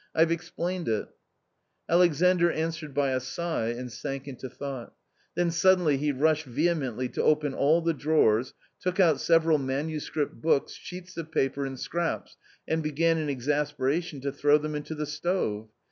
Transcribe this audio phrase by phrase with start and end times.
[0.15, 1.09] "Fve explained it!"
[1.87, 4.95] Alexander answered by a sigh, and sank into thought
[5.35, 10.73] Then suddenly he rushed vehemently to open all the drawers, took out several manuscript books,
[10.73, 12.35] sheets of paper, and scraps,
[12.67, 15.69] and began in exasperation to throw them into the stove.